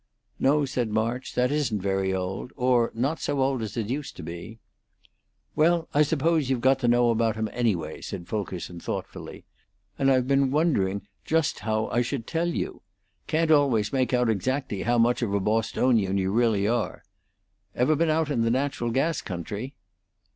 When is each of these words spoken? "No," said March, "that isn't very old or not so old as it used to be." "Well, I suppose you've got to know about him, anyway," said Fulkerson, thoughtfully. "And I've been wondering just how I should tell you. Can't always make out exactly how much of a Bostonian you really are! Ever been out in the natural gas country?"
"No," 0.39 0.65
said 0.65 0.89
March, 0.89 1.35
"that 1.35 1.51
isn't 1.51 1.79
very 1.79 2.11
old 2.11 2.51
or 2.55 2.89
not 2.95 3.19
so 3.19 3.39
old 3.39 3.61
as 3.61 3.77
it 3.77 3.91
used 3.91 4.15
to 4.17 4.23
be." 4.23 4.57
"Well, 5.55 5.89
I 5.93 6.01
suppose 6.01 6.49
you've 6.49 6.59
got 6.59 6.79
to 6.79 6.87
know 6.87 7.11
about 7.11 7.35
him, 7.35 7.47
anyway," 7.53 8.01
said 8.01 8.27
Fulkerson, 8.27 8.79
thoughtfully. 8.79 9.45
"And 9.99 10.09
I've 10.11 10.27
been 10.27 10.49
wondering 10.49 11.03
just 11.23 11.59
how 11.59 11.85
I 11.89 12.01
should 12.01 12.25
tell 12.25 12.47
you. 12.47 12.81
Can't 13.27 13.51
always 13.51 13.93
make 13.93 14.11
out 14.11 14.27
exactly 14.27 14.81
how 14.81 14.97
much 14.97 15.21
of 15.21 15.35
a 15.35 15.39
Bostonian 15.39 16.17
you 16.17 16.31
really 16.31 16.67
are! 16.67 17.03
Ever 17.75 17.95
been 17.95 18.09
out 18.09 18.31
in 18.31 18.41
the 18.41 18.49
natural 18.49 18.89
gas 18.89 19.21
country?" 19.21 19.75